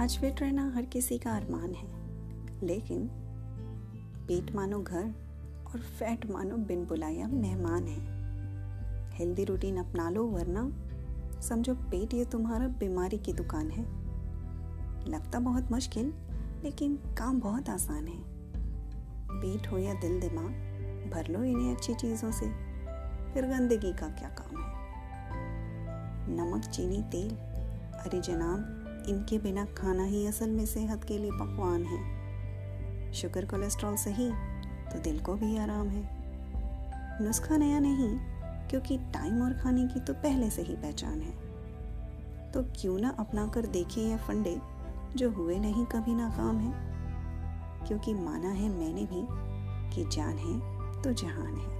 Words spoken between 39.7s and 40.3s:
की तो